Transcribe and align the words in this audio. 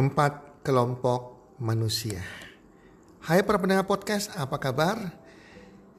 Empat 0.00 0.64
kelompok 0.64 1.52
manusia. 1.60 2.24
Hai 3.20 3.44
para 3.44 3.60
pendengar 3.60 3.84
podcast, 3.84 4.32
apa 4.32 4.56
kabar? 4.56 4.96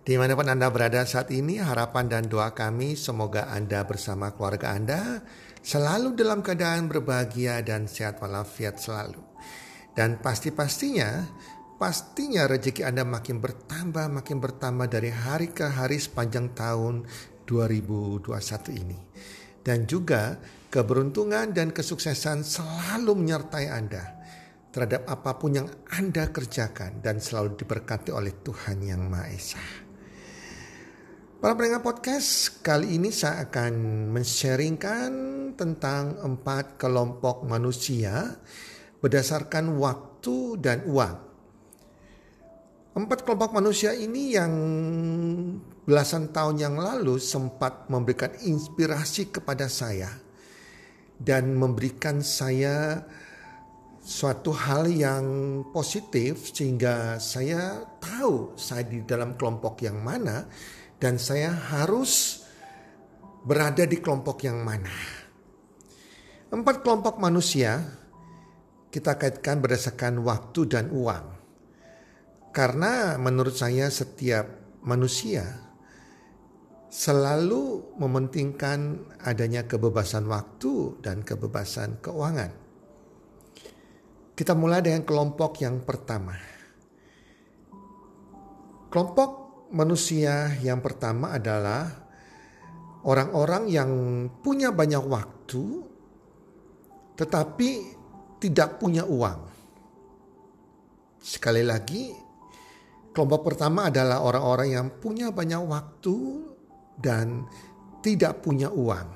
Di 0.01 0.17
mana 0.17 0.33
pun 0.33 0.49
Anda 0.49 0.73
berada 0.73 1.05
saat 1.05 1.29
ini, 1.29 1.61
harapan 1.61 2.09
dan 2.09 2.25
doa 2.25 2.49
kami 2.49 2.97
semoga 2.97 3.53
Anda 3.53 3.85
bersama 3.85 4.33
keluarga 4.33 4.73
Anda 4.73 5.21
selalu 5.61 6.17
dalam 6.17 6.41
keadaan 6.41 6.89
berbahagia 6.89 7.61
dan 7.61 7.85
sehat 7.85 8.17
walafiat 8.17 8.81
selalu. 8.81 9.21
Dan 9.93 10.17
pasti-pastinya, 10.17 11.29
pastinya 11.77 12.49
rezeki 12.49 12.81
Anda 12.81 13.05
makin 13.05 13.37
bertambah, 13.37 14.17
makin 14.17 14.41
bertambah 14.41 14.89
dari 14.89 15.13
hari 15.13 15.53
ke 15.53 15.69
hari 15.69 16.01
sepanjang 16.01 16.57
tahun 16.57 17.05
2021 17.45 18.81
ini. 18.81 18.97
Dan 19.61 19.85
juga 19.85 20.41
keberuntungan 20.71 21.51
dan 21.51 21.75
kesuksesan 21.75 22.47
selalu 22.47 23.19
menyertai 23.19 23.67
Anda 23.67 24.23
terhadap 24.71 25.03
apa 25.03 25.35
pun 25.35 25.51
yang 25.51 25.67
Anda 25.91 26.31
kerjakan 26.31 27.03
dan 27.03 27.19
selalu 27.19 27.59
diberkati 27.59 28.15
oleh 28.15 28.31
Tuhan 28.39 28.79
Yang 28.79 29.03
Maha 29.03 29.27
Esa. 29.27 29.63
Para 31.43 31.59
pendengar 31.59 31.83
podcast, 31.83 32.63
kali 32.63 32.95
ini 32.95 33.11
saya 33.11 33.51
akan 33.51 33.73
mensharingkan 34.15 35.11
tentang 35.59 36.15
empat 36.23 36.79
kelompok 36.79 37.43
manusia 37.43 38.39
berdasarkan 39.03 39.75
waktu 39.75 40.55
dan 40.61 40.87
uang. 40.87 41.15
Empat 42.95 43.27
kelompok 43.27 43.51
manusia 43.51 43.91
ini 43.91 44.37
yang 44.39 44.53
belasan 45.83 46.31
tahun 46.31 46.55
yang 46.61 46.75
lalu 46.79 47.19
sempat 47.19 47.91
memberikan 47.91 48.31
inspirasi 48.39 49.33
kepada 49.33 49.67
saya 49.67 50.30
dan 51.21 51.53
memberikan 51.53 52.25
saya 52.25 53.05
suatu 54.01 54.49
hal 54.57 54.89
yang 54.89 55.25
positif 55.69 56.49
sehingga 56.49 57.21
saya 57.21 57.85
tahu 58.01 58.57
saya 58.57 58.89
di 58.89 59.05
dalam 59.05 59.37
kelompok 59.37 59.85
yang 59.85 60.01
mana 60.01 60.49
dan 60.97 61.21
saya 61.21 61.53
harus 61.53 62.41
berada 63.45 63.85
di 63.85 64.01
kelompok 64.01 64.41
yang 64.41 64.65
mana. 64.65 65.21
Empat 66.49 66.81
kelompok 66.81 67.21
manusia 67.21 67.79
kita 68.91 69.15
kaitkan 69.15 69.61
berdasarkan 69.61 70.19
waktu 70.25 70.67
dan 70.67 70.91
uang. 70.91 71.39
Karena 72.51 73.15
menurut 73.15 73.55
saya 73.55 73.87
setiap 73.87 74.43
manusia 74.83 75.70
selalu 76.91 77.95
mementingkan 77.95 78.99
adanya 79.23 79.63
kebebasan 79.63 80.27
waktu 80.27 80.99
dan 80.99 81.23
kebebasan 81.23 82.03
keuangan. 82.03 82.51
Kita 84.35 84.51
mulai 84.51 84.83
dengan 84.83 85.07
kelompok 85.07 85.63
yang 85.63 85.87
pertama. 85.87 86.35
Kelompok 88.91 89.29
manusia 89.71 90.51
yang 90.59 90.83
pertama 90.83 91.31
adalah 91.31 91.87
orang-orang 93.07 93.71
yang 93.71 93.91
punya 94.43 94.75
banyak 94.75 94.99
waktu 95.07 95.87
tetapi 97.15 97.69
tidak 98.43 98.83
punya 98.83 99.07
uang. 99.07 99.47
Sekali 101.21 101.63
lagi, 101.63 102.11
kelompok 103.13 103.53
pertama 103.53 103.87
adalah 103.87 104.25
orang-orang 104.25 104.69
yang 104.73 104.87
punya 104.97 105.29
banyak 105.29 105.61
waktu 105.61 106.50
dan 106.97 107.45
tidak 108.01 108.41
punya 108.43 108.67
uang 108.73 109.07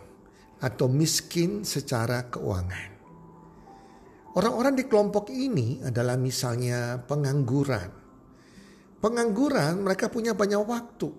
atau 0.61 0.87
miskin 0.87 1.65
secara 1.67 2.29
keuangan. 2.31 2.95
Orang-orang 4.35 4.75
di 4.75 4.83
kelompok 4.83 5.31
ini 5.31 5.79
adalah 5.79 6.19
misalnya 6.19 6.99
pengangguran. 6.99 7.89
Pengangguran 8.99 9.79
mereka 9.79 10.11
punya 10.11 10.35
banyak 10.35 10.59
waktu. 10.59 11.09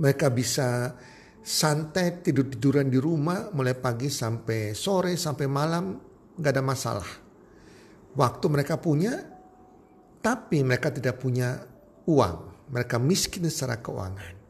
Mereka 0.00 0.32
bisa 0.32 0.96
santai 1.44 2.24
tidur-tiduran 2.24 2.88
di 2.88 2.96
rumah 2.96 3.52
mulai 3.52 3.76
pagi 3.76 4.08
sampai 4.08 4.72
sore 4.72 5.20
sampai 5.20 5.46
malam 5.46 6.00
nggak 6.40 6.52
ada 6.56 6.64
masalah. 6.64 7.10
Waktu 8.16 8.46
mereka 8.48 8.80
punya 8.80 9.20
tapi 10.24 10.64
mereka 10.64 10.88
tidak 10.88 11.20
punya 11.20 11.60
uang. 12.08 12.72
Mereka 12.72 12.96
miskin 12.96 13.44
secara 13.52 13.76
keuangan. 13.84 14.43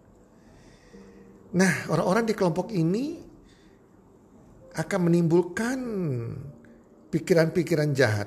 Nah, 1.54 1.86
orang-orang 1.86 2.26
di 2.26 2.34
kelompok 2.34 2.74
ini 2.74 3.14
akan 4.74 5.00
menimbulkan 5.06 5.78
pikiran-pikiran 7.14 7.94
jahat. 7.94 8.26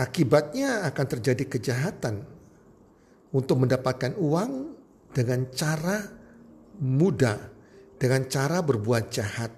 Akibatnya 0.00 0.88
akan 0.88 1.06
terjadi 1.12 1.44
kejahatan 1.44 2.24
untuk 3.36 3.60
mendapatkan 3.60 4.16
uang 4.16 4.72
dengan 5.12 5.44
cara 5.52 6.08
mudah, 6.80 7.36
dengan 8.00 8.24
cara 8.24 8.64
berbuat 8.64 9.12
jahat. 9.12 9.52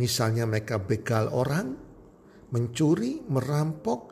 Misalnya 0.00 0.48
mereka 0.48 0.80
begal 0.80 1.28
orang, 1.28 1.76
mencuri, 2.48 3.20
merampok, 3.28 4.08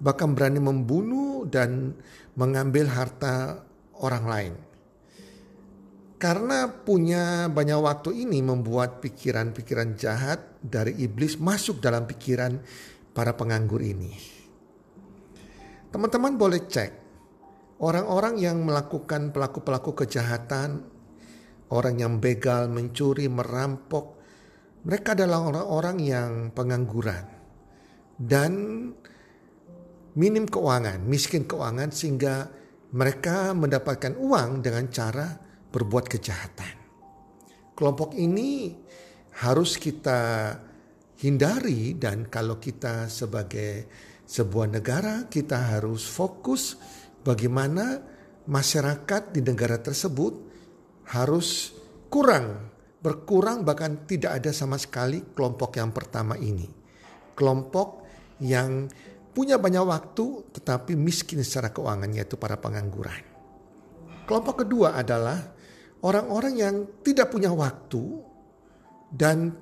bahkan 0.00 0.32
berani 0.32 0.56
membunuh 0.56 1.44
dan 1.44 1.92
mengambil 2.32 2.88
harta 2.88 3.60
orang 4.00 4.24
lain. 4.24 4.69
Karena 6.20 6.68
punya 6.68 7.48
banyak 7.48 7.80
waktu 7.80 8.28
ini 8.28 8.44
membuat 8.44 9.00
pikiran-pikiran 9.00 9.96
jahat 9.96 10.60
dari 10.60 10.92
iblis 11.00 11.40
masuk 11.40 11.80
dalam 11.80 12.04
pikiran 12.04 12.60
para 13.16 13.32
penganggur 13.32 13.80
ini. 13.80 14.12
Teman-teman 15.88 16.36
boleh 16.36 16.60
cek 16.68 16.92
orang-orang 17.80 18.36
yang 18.36 18.60
melakukan 18.60 19.32
pelaku-pelaku 19.32 20.04
kejahatan, 20.04 20.84
orang 21.72 21.96
yang 21.96 22.20
begal, 22.20 22.68
mencuri, 22.68 23.24
merampok, 23.32 24.20
mereka 24.84 25.16
adalah 25.16 25.48
orang-orang 25.48 25.96
yang 26.04 26.30
pengangguran 26.52 27.24
dan 28.20 28.52
minim 30.20 30.44
keuangan, 30.44 31.00
miskin 31.00 31.48
keuangan 31.48 31.88
sehingga 31.88 32.52
mereka 32.92 33.56
mendapatkan 33.56 34.20
uang 34.20 34.60
dengan 34.60 34.84
cara 34.92 35.49
berbuat 35.70 36.10
kejahatan. 36.10 36.74
Kelompok 37.74 38.12
ini 38.18 38.74
harus 39.40 39.80
kita 39.80 40.52
hindari 41.22 41.96
dan 41.96 42.28
kalau 42.28 42.60
kita 42.60 43.08
sebagai 43.08 43.88
sebuah 44.26 44.68
negara 44.68 45.26
kita 45.26 45.78
harus 45.78 46.06
fokus 46.06 46.76
bagaimana 47.24 47.98
masyarakat 48.46 49.34
di 49.34 49.40
negara 49.42 49.80
tersebut 49.80 50.32
harus 51.10 51.74
kurang 52.12 52.70
berkurang 53.00 53.64
bahkan 53.64 54.04
tidak 54.04 54.44
ada 54.44 54.52
sama 54.52 54.76
sekali 54.76 55.32
kelompok 55.32 55.80
yang 55.80 55.90
pertama 55.90 56.36
ini. 56.36 56.68
Kelompok 57.32 58.04
yang 58.44 58.86
punya 59.32 59.56
banyak 59.56 59.84
waktu 59.84 60.52
tetapi 60.52 60.92
miskin 61.00 61.40
secara 61.40 61.72
keuangan 61.72 62.12
yaitu 62.12 62.36
para 62.36 62.60
pengangguran. 62.60 63.24
Kelompok 64.28 64.62
kedua 64.62 65.00
adalah 65.00 65.56
orang-orang 66.00 66.54
yang 66.56 66.74
tidak 67.04 67.28
punya 67.32 67.52
waktu 67.52 68.02
dan 69.12 69.52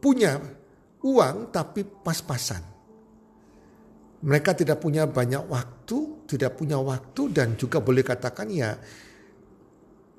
punya 0.00 0.40
uang 1.04 1.36
tapi 1.52 1.84
pas-pasan. 1.84 2.62
Mereka 4.20 4.52
tidak 4.52 4.84
punya 4.84 5.08
banyak 5.08 5.48
waktu, 5.48 6.28
tidak 6.28 6.60
punya 6.60 6.76
waktu 6.76 7.32
dan 7.32 7.56
juga 7.56 7.80
boleh 7.80 8.04
katakan 8.04 8.52
ya 8.52 8.76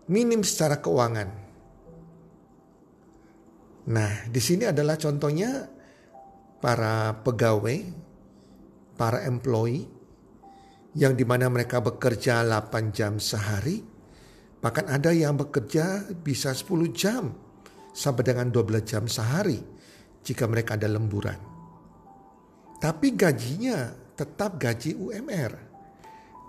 minim 0.10 0.42
secara 0.42 0.82
keuangan. 0.82 1.30
Nah, 3.82 4.14
di 4.30 4.42
sini 4.42 4.66
adalah 4.66 4.98
contohnya 4.98 5.66
para 6.62 7.18
pegawai, 7.22 7.78
para 8.98 9.26
employee 9.26 9.90
yang 10.98 11.14
di 11.18 11.26
mana 11.26 11.50
mereka 11.50 11.82
bekerja 11.82 12.46
8 12.46 12.94
jam 12.94 13.18
sehari 13.18 13.91
Bahkan 14.62 14.86
ada 14.94 15.10
yang 15.10 15.34
bekerja 15.34 16.14
bisa 16.22 16.54
10 16.54 16.94
jam 16.94 17.34
sampai 17.92 18.24
dengan 18.24 18.54
12 18.54 18.86
jam 18.86 19.04
sehari 19.10 19.58
jika 20.22 20.46
mereka 20.46 20.78
ada 20.78 20.86
lemburan. 20.86 21.38
Tapi 22.78 23.14
gajinya 23.18 23.90
tetap 24.14 24.62
gaji 24.62 24.94
UMR. 24.94 25.54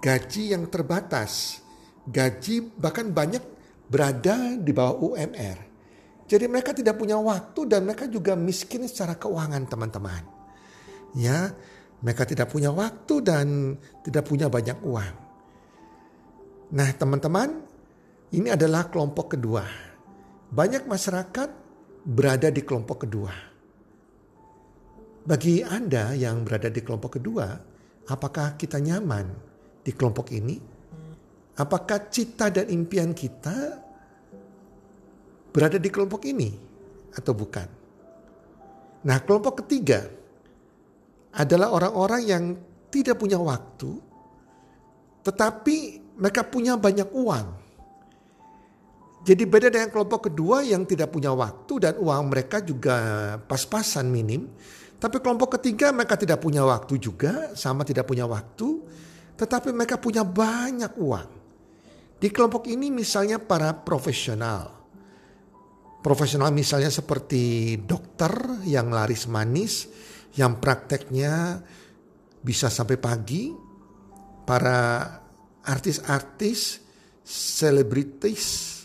Gaji 0.05 0.53
yang 0.53 0.69
terbatas. 0.69 1.61
Gaji 2.05 2.77
bahkan 2.77 3.09
banyak 3.09 3.41
berada 3.89 4.57
di 4.61 4.73
bawah 4.73 5.13
UMR. 5.13 5.59
Jadi 6.29 6.45
mereka 6.49 6.73
tidak 6.73 6.97
punya 6.97 7.21
waktu 7.21 7.69
dan 7.69 7.85
mereka 7.85 8.09
juga 8.09 8.33
miskin 8.33 8.89
secara 8.89 9.17
keuangan 9.21 9.69
teman-teman. 9.69 10.25
Ya, 11.13 11.53
mereka 12.01 12.25
tidak 12.25 12.49
punya 12.49 12.73
waktu 12.73 13.15
dan 13.21 13.77
tidak 14.01 14.25
punya 14.25 14.49
banyak 14.49 14.81
uang. 14.81 15.15
Nah 16.73 16.89
teman-teman, 16.97 17.72
ini 18.33 18.49
adalah 18.49 18.89
kelompok 18.89 19.37
kedua. 19.37 19.65
Banyak 20.53 20.89
masyarakat 20.89 21.49
berada 22.05 22.49
di 22.49 22.63
kelompok 22.65 23.05
kedua. 23.05 23.33
Bagi 25.23 25.63
Anda 25.63 26.17
yang 26.19 26.43
berada 26.43 26.67
di 26.67 26.83
kelompok 26.83 27.21
kedua, 27.21 27.47
apakah 28.11 28.59
kita 28.59 28.83
nyaman 28.83 29.31
di 29.85 29.93
kelompok 29.95 30.35
ini? 30.35 30.59
Apakah 31.53 32.09
cita 32.09 32.49
dan 32.49 32.73
impian 32.73 33.13
kita 33.13 33.79
berada 35.53 35.77
di 35.77 35.89
kelompok 35.93 36.27
ini 36.27 36.51
atau 37.15 37.37
bukan? 37.37 37.69
Nah, 39.07 39.19
kelompok 39.23 39.63
ketiga 39.63 40.09
adalah 41.37 41.71
orang-orang 41.71 42.23
yang 42.27 42.45
tidak 42.91 43.21
punya 43.21 43.39
waktu, 43.39 43.95
tetapi 45.23 45.77
mereka 46.19 46.43
punya 46.45 46.75
banyak 46.75 47.09
uang. 47.15 47.62
Jadi 49.23 49.47
beda 49.47 49.71
dengan 49.71 49.87
kelompok 49.87 50.27
kedua 50.27 50.67
yang 50.67 50.83
tidak 50.83 51.15
punya 51.15 51.31
waktu 51.31 51.79
dan 51.79 51.95
uang 51.95 52.23
mereka 52.27 52.59
juga 52.59 53.39
pas-pasan 53.47 54.11
minim. 54.11 54.51
Tapi 54.99 55.23
kelompok 55.23 55.59
ketiga 55.59 55.95
mereka 55.95 56.19
tidak 56.19 56.43
punya 56.43 56.67
waktu 56.67 56.99
juga, 56.99 57.55
sama 57.55 57.87
tidak 57.87 58.11
punya 58.11 58.27
waktu, 58.27 58.83
tetapi 59.39 59.71
mereka 59.71 59.99
punya 59.99 60.27
banyak 60.27 60.95
uang. 60.99 61.31
Di 62.19 62.31
kelompok 62.31 62.67
ini 62.67 62.91
misalnya 62.91 63.39
para 63.39 63.71
profesional. 63.75 64.83
Profesional 66.03 66.51
misalnya 66.51 66.91
seperti 66.91 67.79
dokter 67.79 68.63
yang 68.67 68.91
laris 68.91 69.31
manis, 69.31 69.87
yang 70.35 70.59
prakteknya 70.59 71.63
bisa 72.43 72.67
sampai 72.67 72.99
pagi. 72.99 73.55
Para 74.43 75.07
artis-artis, 75.63 76.83
selebritis 77.23 78.82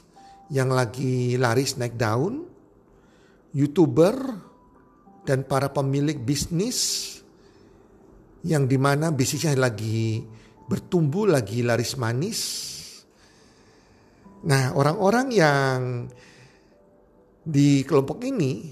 yang 0.53 0.71
lagi 0.71 1.35
laris 1.35 1.75
naik 1.79 1.95
daun. 1.95 2.45
Youtuber 3.57 4.15
dan 5.25 5.47
para 5.47 5.73
pemilik 5.73 6.19
bisnis 6.19 7.09
yang 8.45 8.69
di 8.69 8.77
mana 8.77 9.09
bisnisnya 9.09 9.57
lagi 9.57 10.21
bertumbuh, 10.69 11.25
lagi 11.25 11.65
laris 11.65 11.97
manis 11.97 12.67
Nah, 14.45 14.69
orang-orang 14.77 15.27
yang 15.33 16.05
di 17.41 17.81
kelompok 17.81 18.21
ini, 18.21 18.69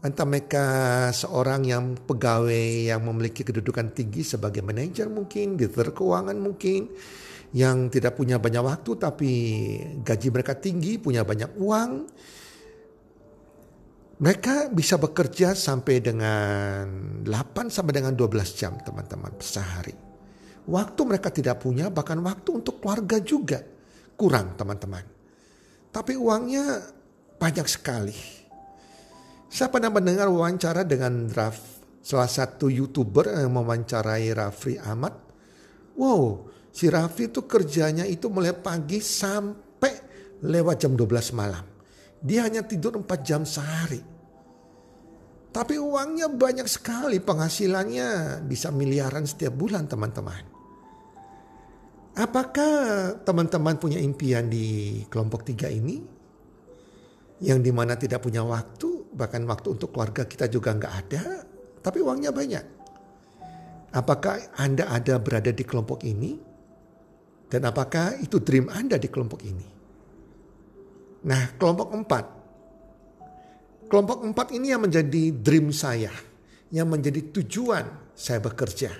entah 0.00 0.24
mereka 0.24 0.66
seorang 1.12 1.68
yang 1.68 1.84
pegawai 2.00 2.88
yang 2.88 3.04
memiliki 3.04 3.44
kedudukan 3.44 3.92
tinggi 3.92 4.24
sebagai 4.24 4.64
manajer 4.64 5.12
mungkin, 5.12 5.60
di 5.60 5.68
keuangan 5.68 6.38
mungkin, 6.40 6.88
yang 7.56 7.88
tidak 7.88 8.20
punya 8.20 8.36
banyak 8.36 8.60
waktu 8.60 8.90
tapi 9.00 9.30
gaji 10.04 10.28
mereka 10.28 10.52
tinggi, 10.60 11.00
punya 11.00 11.24
banyak 11.24 11.56
uang, 11.56 11.90
mereka 14.20 14.68
bisa 14.68 15.00
bekerja 15.00 15.56
sampai 15.56 16.04
dengan 16.04 16.84
8 17.24 17.72
sampai 17.72 17.92
dengan 17.96 18.12
12 18.12 18.60
jam 18.60 18.76
teman-teman 18.76 19.40
sehari. 19.40 19.96
Waktu 20.68 21.00
mereka 21.08 21.32
tidak 21.32 21.64
punya 21.64 21.88
bahkan 21.88 22.20
waktu 22.20 22.60
untuk 22.60 22.84
keluarga 22.84 23.24
juga 23.24 23.64
kurang 24.20 24.52
teman-teman. 24.60 25.04
Tapi 25.88 26.12
uangnya 26.12 26.92
banyak 27.40 27.64
sekali. 27.64 28.16
Saya 29.48 29.72
pernah 29.72 29.88
mendengar 29.88 30.28
wawancara 30.28 30.84
dengan 30.84 31.32
Raf, 31.32 31.56
salah 32.04 32.28
satu 32.28 32.68
youtuber 32.68 33.32
yang 33.32 33.48
mewawancarai 33.48 34.28
Raffi 34.36 34.76
Ahmad. 34.76 35.14
Wow, 35.96 36.52
si 36.76 36.92
Raffi 36.92 37.32
itu 37.32 37.48
kerjanya 37.48 38.04
itu 38.04 38.28
mulai 38.28 38.52
pagi 38.52 39.00
sampai 39.00 39.92
lewat 40.44 40.76
jam 40.84 40.92
12 40.92 41.32
malam. 41.32 41.64
Dia 42.20 42.44
hanya 42.44 42.68
tidur 42.68 43.00
4 43.00 43.08
jam 43.24 43.48
sehari. 43.48 44.04
Tapi 45.56 45.80
uangnya 45.80 46.28
banyak 46.28 46.68
sekali, 46.68 47.16
penghasilannya 47.16 48.40
bisa 48.44 48.68
miliaran 48.68 49.24
setiap 49.24 49.56
bulan 49.56 49.88
teman-teman. 49.88 50.44
Apakah 52.12 52.72
teman-teman 53.24 53.80
punya 53.80 53.96
impian 53.96 54.52
di 54.52 55.00
kelompok 55.08 55.48
tiga 55.48 55.72
ini? 55.72 56.04
Yang 57.40 57.58
di 57.64 57.72
mana 57.72 57.96
tidak 57.96 58.20
punya 58.20 58.44
waktu, 58.44 59.16
bahkan 59.16 59.48
waktu 59.48 59.80
untuk 59.80 59.96
keluarga 59.96 60.28
kita 60.28 60.44
juga 60.52 60.76
nggak 60.76 60.92
ada, 60.92 61.24
tapi 61.80 62.04
uangnya 62.04 62.36
banyak. 62.36 62.64
Apakah 63.96 64.60
Anda 64.60 64.92
ada 64.92 65.16
berada 65.16 65.52
di 65.56 65.64
kelompok 65.64 66.04
ini? 66.04 66.55
Dan 67.46 67.62
apakah 67.66 68.18
itu 68.18 68.42
dream 68.42 68.66
Anda 68.70 68.98
di 68.98 69.06
kelompok 69.06 69.40
ini? 69.46 69.68
Nah, 71.26 71.54
kelompok 71.58 71.88
empat. 71.94 72.24
Kelompok 73.86 74.26
empat 74.26 74.50
ini 74.54 74.74
yang 74.74 74.82
menjadi 74.82 75.30
dream 75.30 75.70
saya. 75.70 76.10
Yang 76.74 76.88
menjadi 76.90 77.20
tujuan 77.30 77.84
saya 78.18 78.42
bekerja. 78.42 78.90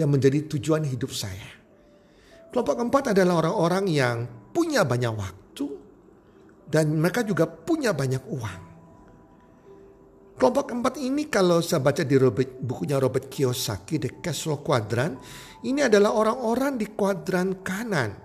Yang 0.00 0.08
menjadi 0.08 0.38
tujuan 0.56 0.88
hidup 0.88 1.12
saya. 1.12 1.60
Kelompok 2.50 2.82
keempat 2.82 3.14
adalah 3.14 3.46
orang-orang 3.46 3.84
yang 3.86 4.16
punya 4.50 4.82
banyak 4.82 5.14
waktu 5.14 5.66
dan 6.66 6.98
mereka 6.98 7.22
juga 7.22 7.46
punya 7.46 7.94
banyak 7.94 8.26
uang. 8.26 8.69
Kelompok 10.40 10.72
keempat 10.72 10.96
ini 10.96 11.28
kalau 11.28 11.60
saya 11.60 11.84
baca 11.84 12.00
di 12.00 12.16
Robert, 12.16 12.64
bukunya 12.64 12.96
Robert 12.96 13.28
Kiyosaki, 13.28 14.00
The 14.00 14.24
Castle 14.24 14.64
Quadrant, 14.64 15.20
ini 15.68 15.84
adalah 15.84 16.16
orang-orang 16.16 16.80
di 16.80 16.88
kuadran 16.96 17.60
kanan, 17.60 18.16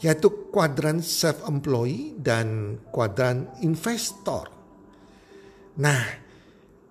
yaitu 0.00 0.48
kuadran 0.48 1.04
self-employed 1.04 2.24
dan 2.24 2.80
kuadran 2.88 3.52
investor. 3.60 4.48
Nah, 5.76 6.00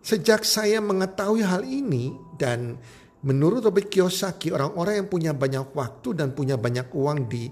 sejak 0.05 0.45
saya 0.45 0.77
mengetahui 0.77 1.41
hal 1.41 1.65
ini 1.65 2.13
dan 2.37 2.77
Menurut 3.25 3.65
Robert 3.65 3.89
Kiyosaki, 3.89 4.53
orang-orang 4.53 5.01
yang 5.01 5.09
punya 5.09 5.31
banyak 5.33 5.73
waktu 5.73 6.13
dan 6.13 6.37
punya 6.37 6.61
banyak 6.61 6.93
uang 6.93 7.25
di 7.25 7.49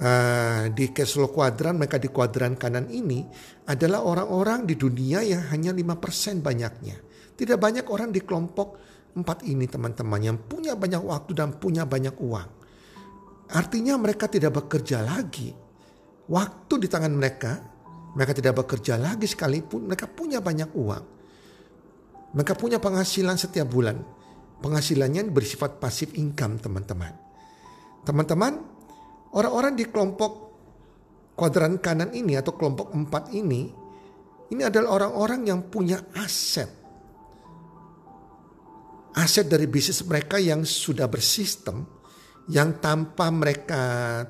uh, 0.00 0.70
di 0.72 0.90
Keslo 0.90 1.30
kuadran, 1.30 1.78
mereka 1.78 2.00
di 2.00 2.08
kuadran 2.10 2.58
kanan 2.58 2.90
ini 2.90 3.22
adalah 3.68 4.02
orang-orang 4.02 4.64
di 4.66 4.74
dunia 4.74 5.20
yang 5.22 5.50
hanya 5.52 5.70
5% 5.70 6.40
banyaknya. 6.40 6.96
Tidak 7.34 7.58
banyak 7.58 7.86
orang 7.90 8.14
di 8.14 8.22
kelompok 8.22 8.68
empat 9.14 9.46
ini 9.46 9.66
teman-teman 9.66 10.20
yang 10.22 10.38
punya 10.38 10.74
banyak 10.74 11.02
waktu 11.02 11.32
dan 11.34 11.58
punya 11.58 11.86
banyak 11.86 12.14
uang. 12.18 12.48
Artinya 13.54 13.94
mereka 13.98 14.26
tidak 14.26 14.58
bekerja 14.64 15.02
lagi. 15.04 15.50
Waktu 16.24 16.74
di 16.80 16.88
tangan 16.88 17.12
mereka, 17.12 17.52
mereka 18.16 18.32
tidak 18.32 18.64
bekerja 18.64 18.96
lagi 18.96 19.28
sekalipun 19.28 19.90
mereka 19.90 20.08
punya 20.08 20.40
banyak 20.40 20.70
uang. 20.72 21.04
Mereka 22.34 22.54
punya 22.58 22.82
penghasilan 22.82 23.38
setiap 23.38 23.68
bulan 23.70 23.98
penghasilannya 24.64 25.28
bersifat 25.28 25.76
pasif 25.76 26.16
income 26.16 26.56
teman-teman. 26.56 27.12
Teman-teman, 28.08 28.73
orang-orang 29.34 29.74
di 29.74 29.84
kelompok 29.90 30.32
kuadran 31.34 31.82
kanan 31.82 32.14
ini 32.14 32.38
atau 32.38 32.54
kelompok 32.54 32.94
empat 32.94 33.34
ini, 33.34 33.68
ini 34.54 34.62
adalah 34.62 35.02
orang-orang 35.02 35.50
yang 35.50 35.60
punya 35.66 35.98
aset. 36.14 36.70
Aset 39.14 39.46
dari 39.46 39.66
bisnis 39.70 40.02
mereka 40.06 40.38
yang 40.42 40.66
sudah 40.66 41.06
bersistem, 41.06 41.86
yang 42.50 42.82
tanpa 42.82 43.30
mereka 43.30 43.82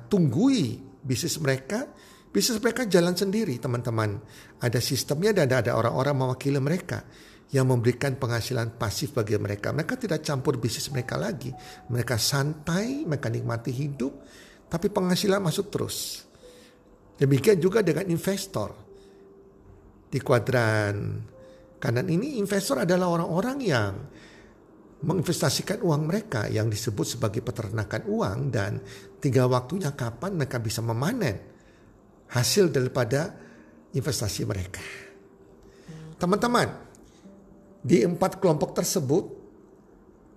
tunggui 0.09 0.77
bisnis 1.01 1.37
mereka, 1.41 1.89
bisnis 2.29 2.61
mereka 2.61 2.85
jalan 2.85 3.17
sendiri 3.17 3.57
teman-teman. 3.57 4.17
Ada 4.61 4.81
sistemnya 4.81 5.33
dan 5.33 5.49
ada 5.49 5.77
orang-orang 5.77 6.25
mewakili 6.25 6.57
mereka 6.61 7.05
yang 7.53 7.69
memberikan 7.69 8.17
penghasilan 8.17 8.77
pasif 8.77 9.13
bagi 9.13 9.37
mereka. 9.37 9.69
Mereka 9.69 10.01
tidak 10.01 10.25
campur 10.25 10.57
bisnis 10.57 10.89
mereka 10.89 11.17
lagi. 11.17 11.53
Mereka 11.89 12.17
santai, 12.17 13.05
mereka 13.05 13.29
nikmati 13.29 13.69
hidup, 13.69 14.25
tapi 14.75 14.91
penghasilan 14.91 15.39
masuk 15.39 15.71
terus. 15.71 16.27
Demikian 17.15 17.55
juga 17.63 17.79
dengan 17.79 18.03
investor. 18.11 18.75
Di 20.11 20.19
kuadran 20.19 21.23
kanan 21.79 22.07
ini 22.11 22.35
investor 22.35 22.83
adalah 22.83 23.07
orang-orang 23.07 23.57
yang 23.63 23.93
menginvestasikan 24.99 25.79
uang 25.79 26.11
mereka 26.11 26.51
yang 26.51 26.67
disebut 26.67 27.15
sebagai 27.15 27.39
peternakan 27.39 28.03
uang 28.03 28.37
dan 28.51 28.83
tiga 29.23 29.47
waktunya 29.47 29.95
kapan 29.95 30.35
mereka 30.35 30.59
bisa 30.59 30.83
memanen 30.83 31.39
hasil 32.35 32.67
daripada 32.67 33.31
investasi 33.95 34.43
mereka. 34.43 34.83
Teman-teman, 36.19 36.67
di 37.79 38.03
empat 38.03 38.43
kelompok 38.43 38.75
tersebut, 38.75 39.23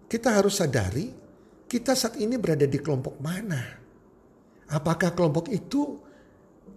kita 0.06 0.30
harus 0.30 0.62
sadari 0.62 1.10
kita 1.68 1.92
saat 1.92 2.16
ini 2.16 2.40
berada 2.40 2.64
di 2.64 2.78
kelompok 2.80 3.20
mana. 3.20 3.87
Apakah 4.68 5.16
kelompok 5.16 5.48
itu 5.48 5.96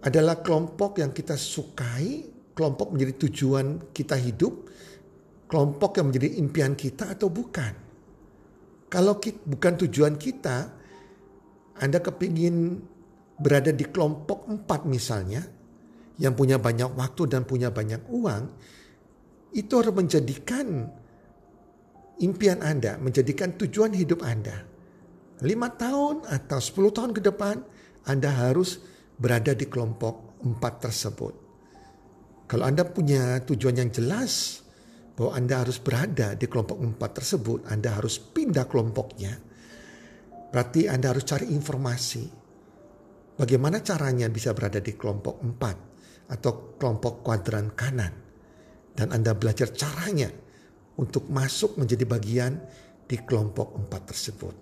adalah 0.00 0.40
kelompok 0.40 0.98
yang 0.98 1.12
kita 1.12 1.36
sukai, 1.36 2.24
kelompok 2.56 2.96
menjadi 2.96 3.28
tujuan 3.28 3.92
kita 3.92 4.16
hidup, 4.16 4.68
kelompok 5.44 6.00
yang 6.00 6.08
menjadi 6.08 6.28
impian 6.40 6.72
kita 6.72 7.12
atau 7.12 7.28
bukan? 7.28 7.72
Kalau 8.88 9.16
kita, 9.20 9.40
bukan 9.44 9.72
tujuan 9.84 10.16
kita, 10.16 10.56
Anda 11.80 11.98
kepingin 12.00 12.80
berada 13.40 13.72
di 13.72 13.84
kelompok 13.88 14.48
empat 14.48 14.84
misalnya, 14.84 15.44
yang 16.20 16.36
punya 16.36 16.60
banyak 16.60 16.92
waktu 16.92 17.22
dan 17.28 17.48
punya 17.48 17.72
banyak 17.72 18.04
uang, 18.08 18.42
itu 19.52 19.72
harus 19.76 19.92
menjadikan 19.92 20.88
impian 22.20 22.60
Anda, 22.60 22.96
menjadikan 23.00 23.56
tujuan 23.56 23.96
hidup 23.96 24.24
Anda. 24.24 24.64
Lima 25.42 25.72
tahun 25.72 26.28
atau 26.28 26.60
sepuluh 26.60 26.92
tahun 26.92 27.16
ke 27.16 27.20
depan, 27.24 27.64
Anda 28.02 28.34
harus 28.34 28.82
berada 29.14 29.54
di 29.54 29.70
kelompok 29.70 30.42
empat 30.42 30.74
tersebut. 30.90 31.34
Kalau 32.50 32.64
Anda 32.66 32.82
punya 32.84 33.38
tujuan 33.46 33.78
yang 33.78 33.90
jelas 33.94 34.60
bahwa 35.14 35.38
Anda 35.38 35.62
harus 35.62 35.78
berada 35.78 36.34
di 36.34 36.50
kelompok 36.50 36.82
empat 36.82 37.10
tersebut, 37.22 37.70
Anda 37.70 37.94
harus 37.94 38.18
pindah 38.18 38.66
kelompoknya. 38.66 39.32
Berarti 40.50 40.90
Anda 40.90 41.14
harus 41.14 41.24
cari 41.24 41.48
informasi. 41.48 42.24
Bagaimana 43.38 43.80
caranya 43.80 44.28
bisa 44.28 44.52
berada 44.52 44.82
di 44.82 44.92
kelompok 44.92 45.40
empat 45.40 45.76
atau 46.28 46.76
kelompok 46.76 47.24
kuadran 47.24 47.72
kanan. 47.72 48.12
Dan 48.92 49.08
Anda 49.16 49.32
belajar 49.32 49.72
caranya 49.72 50.28
untuk 51.00 51.32
masuk 51.32 51.80
menjadi 51.80 52.04
bagian 52.04 52.60
di 53.08 53.16
kelompok 53.24 53.72
empat 53.80 54.12
tersebut. 54.12 54.54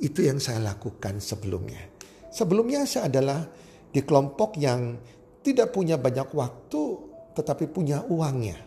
Itu 0.00 0.24
yang 0.24 0.40
saya 0.40 0.64
lakukan 0.64 1.20
sebelumnya. 1.20 1.97
Sebelumnya 2.28 2.84
saya 2.84 3.08
adalah 3.08 3.44
di 3.88 4.00
kelompok 4.04 4.60
yang 4.60 5.00
tidak 5.40 5.72
punya 5.72 5.96
banyak 5.96 6.28
waktu 6.32 6.82
tetapi 7.32 7.70
punya 7.70 8.04
uangnya. 8.04 8.58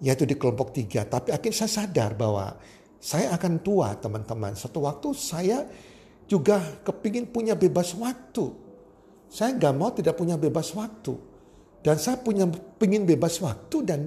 Yaitu 0.00 0.24
di 0.24 0.38
kelompok 0.38 0.72
tiga. 0.72 1.04
Tapi 1.04 1.34
akhirnya 1.34 1.66
saya 1.66 1.84
sadar 1.84 2.16
bahwa 2.16 2.56
saya 3.00 3.36
akan 3.36 3.60
tua 3.60 3.96
teman-teman. 4.00 4.56
Satu 4.56 4.84
waktu 4.84 5.12
saya 5.12 5.68
juga 6.24 6.62
kepingin 6.86 7.28
punya 7.28 7.52
bebas 7.58 7.92
waktu. 7.98 8.48
Saya 9.28 9.54
nggak 9.56 9.74
mau 9.76 9.90
tidak 9.92 10.16
punya 10.16 10.40
bebas 10.40 10.72
waktu. 10.72 11.14
Dan 11.80 11.96
saya 11.96 12.20
punya 12.20 12.44
pingin 12.76 13.08
bebas 13.08 13.40
waktu 13.40 13.76
dan 13.88 14.00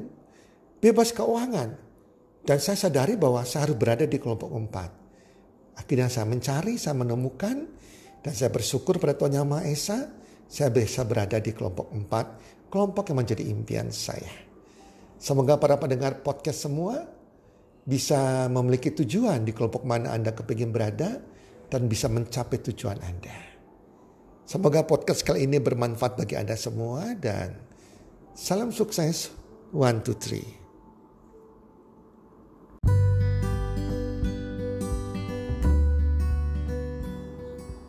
bebas 0.77 1.09
keuangan. 1.09 1.73
Dan 2.43 2.57
saya 2.61 2.77
sadari 2.77 3.17
bahwa 3.17 3.41
saya 3.47 3.65
harus 3.65 3.77
berada 3.79 4.05
di 4.05 4.19
kelompok 4.21 4.51
empat. 4.51 4.89
Akhirnya 5.73 6.05
saya 6.05 6.29
mencari, 6.29 6.77
saya 6.77 6.93
menemukan, 6.93 7.65
dan 8.23 8.31
saya 8.31 8.49
bersyukur 8.49 8.97
pada 9.03 9.19
Tuhan 9.19 9.35
Yang 9.35 9.47
Maha 9.51 9.63
Esa, 9.67 9.99
saya 10.47 10.71
bisa 10.71 11.03
berada 11.03 11.37
di 11.43 11.51
kelompok 11.51 11.91
empat, 11.91 12.25
kelompok 12.71 13.11
yang 13.11 13.19
menjadi 13.19 13.43
impian 13.43 13.91
saya. 13.91 14.31
Semoga 15.19 15.59
para 15.59 15.75
pendengar 15.75 16.23
podcast 16.23 16.63
semua 16.63 17.03
bisa 17.83 18.47
memiliki 18.47 18.95
tujuan 18.95 19.43
di 19.43 19.51
kelompok 19.51 19.83
mana 19.83 20.15
Anda 20.15 20.31
kepingin 20.31 20.71
berada 20.71 21.19
dan 21.67 21.91
bisa 21.91 22.07
mencapai 22.07 22.63
tujuan 22.71 22.99
Anda. 23.03 23.35
Semoga 24.47 24.87
podcast 24.87 25.23
kali 25.23 25.43
ini 25.47 25.59
bermanfaat 25.59 26.19
bagi 26.19 26.35
Anda 26.39 26.55
semua 26.55 27.15
dan 27.19 27.59
salam 28.35 28.71
sukses. 28.71 29.31
One, 29.73 30.05
two, 30.05 30.13
three. 30.13 30.62